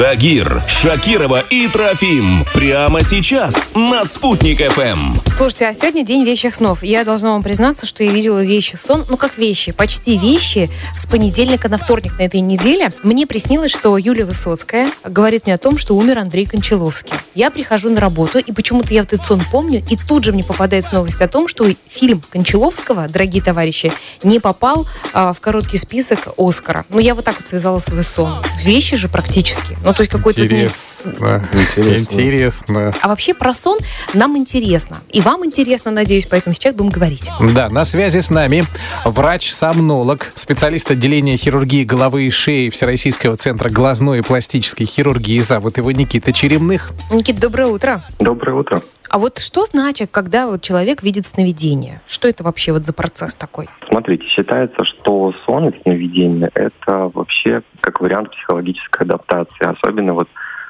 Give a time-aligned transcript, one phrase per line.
[0.00, 2.46] Тагир, Шакирова и Трофим.
[2.54, 5.18] Прямо сейчас на «Спутник ФМ».
[5.36, 6.82] Слушайте, а сегодня день вещих снов.
[6.82, 11.04] Я должна вам признаться, что я видела вещи сон, ну как вещи, почти вещи с
[11.04, 12.92] понедельника на вторник на этой неделе.
[13.02, 17.12] Мне приснилось, что Юлия Высоцкая говорит мне о том, что умер Андрей Кончаловский.
[17.34, 20.44] Я прихожу на работу, и почему-то я вот этот сон помню, и тут же мне
[20.44, 23.92] попадается новость о том, что фильм Кончаловского, дорогие товарищи,
[24.22, 26.86] не попал а, в короткий список Оскара.
[26.88, 28.42] Ну, я вот так вот связала свой сон.
[28.64, 29.76] Вещи же практически.
[29.90, 30.44] Ну, то есть какой-то...
[30.44, 31.44] Интересно.
[31.52, 31.98] Интересно.
[31.98, 32.94] Интересно.
[33.02, 33.78] А вообще про сон
[34.14, 34.98] нам интересно.
[35.08, 37.28] И вам интересно, надеюсь, поэтому сейчас будем говорить.
[37.56, 38.64] Да, на связи с нами
[39.04, 45.40] врач-сомнолог, специалист отделения хирургии головы и шеи Всероссийского центра глазной и пластической хирургии.
[45.40, 46.92] Зовут его Никита Черемных.
[47.10, 48.04] Никита, доброе утро.
[48.20, 48.82] Доброе утро.
[49.08, 52.00] А вот что значит, когда вот человек видит сновидение?
[52.06, 53.68] Что это вообще вот за процесс такой?
[53.88, 59.64] Смотрите, считается, что сон сновидение– это вообще как вариант психологической адаптации.
[59.64, 60.28] Особенно вот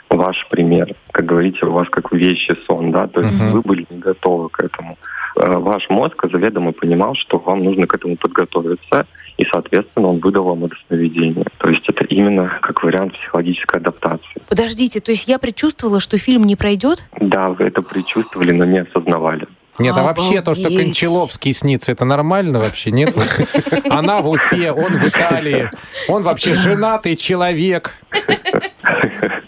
[0.09, 0.95] ваш пример.
[1.13, 3.53] Как говорите, у вас как вещи сон, да, то есть uh-huh.
[3.53, 4.97] вы были не готовы к этому.
[5.37, 10.45] Э, ваш мозг заведомо понимал, что вам нужно к этому подготовиться, и, соответственно, он выдал
[10.45, 11.45] вам это сновидение.
[11.59, 14.43] То есть это именно как вариант психологической адаптации.
[14.49, 17.05] Подождите, то есть я предчувствовала, что фильм не пройдет?
[17.21, 19.47] Да, вы это предчувствовали, но не осознавали.
[19.81, 23.15] Нет, а вообще то, что Кончаловский снится, это нормально вообще, нет?
[23.91, 25.71] Она в Уфе, он в Италии,
[26.09, 27.95] он вообще женатый человек.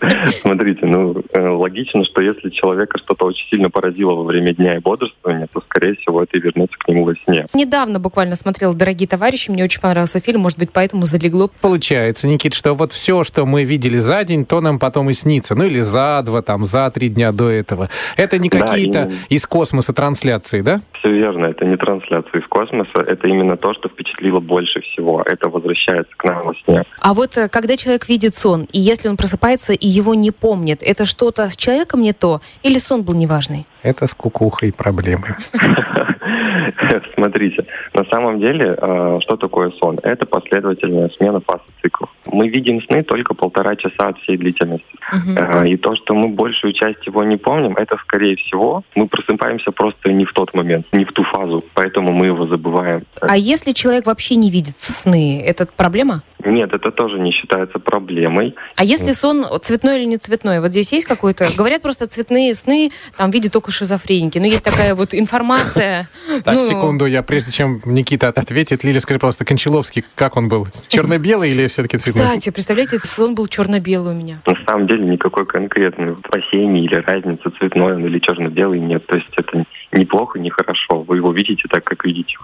[0.40, 4.80] Смотрите, ну, э, логично, что если человека что-то очень сильно поразило во время дня и
[4.80, 7.46] бодрствования, то, скорее всего, это и вернется к нему во сне.
[7.54, 11.50] Недавно буквально смотрела «Дорогие товарищи», мне очень понравился фильм, может быть, поэтому залегло.
[11.60, 15.54] Получается, Никит, что вот все, что мы видели за день, то нам потом и снится.
[15.54, 17.88] Ну, или за два, там, за три дня до этого.
[18.16, 19.34] Это не какие-то да, и...
[19.34, 20.80] из космоса трансляции, да?
[20.98, 25.22] Все верно, это не трансляция из космоса, это именно то, что впечатлило больше всего.
[25.22, 26.82] Это возвращается к нам во сне.
[27.00, 30.82] А вот э, когда человек видит сон, и если он просыпается и его не помнит,
[30.82, 33.66] это что-то с человеком не то или сон был неважный?
[33.82, 35.36] Это с кукухой проблемы.
[37.14, 39.98] Смотрите, на самом деле, э, что такое сон?
[40.02, 42.10] Это последовательная смена фаз циклов.
[42.26, 44.86] Мы видим сны только полтора часа от всей длительности.
[45.12, 45.68] Uh-huh.
[45.68, 50.12] И то, что мы большую часть его не помним, это, скорее всего, мы просыпаемся просто
[50.12, 53.02] не в тот момент, не в ту фазу, поэтому мы его забываем.
[53.20, 56.22] А если человек вообще не видит сны, это проблема?
[56.44, 58.54] Нет, это тоже не считается проблемой.
[58.76, 60.60] А если сон цветной или не цветной?
[60.60, 61.48] Вот здесь есть какой-то...
[61.56, 64.38] Говорят просто цветные сны, там видят только шизофреники.
[64.38, 66.08] Но есть такая вот информация.
[66.44, 70.66] Так, ну, секунду, я прежде чем Никита ответит, Лиля, скажи просто, Кончаловский, как он был?
[70.88, 72.24] Черно-белый или все-таки цветной?
[72.24, 74.40] Кстати, представляете, сон был черно-белый у меня.
[74.46, 79.06] На самом деле никакой конкретной опасений или разницы цветной он или черно-белый нет.
[79.06, 81.02] То есть это неплохо, не хорошо.
[81.02, 82.36] Вы его видите так, как видите.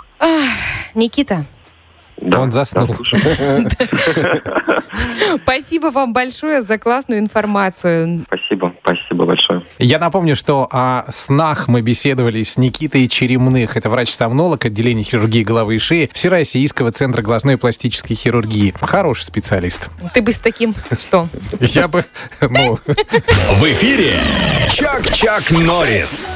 [0.94, 1.46] Никита,
[2.28, 2.94] да, Он заснул.
[5.42, 8.24] Спасибо вам большое за классную информацию.
[8.26, 9.62] Спасибо, спасибо большое.
[9.78, 13.76] Я напомню, что о снах мы беседовали с Никитой Черемных.
[13.76, 18.74] Это врач-сомнолог отделения хирургии головы и шеи Всероссийского центра глазной и пластической хирургии.
[18.80, 19.90] Хороший специалист.
[20.12, 21.28] Ты бы с таким что?
[21.60, 22.04] Я бы,
[22.40, 22.78] ну...
[23.58, 24.14] В эфире
[24.70, 26.28] Чак-Чак Норрис.